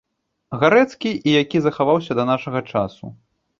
[0.63, 3.15] Гарэцкі і які захаваўся да нашага часу.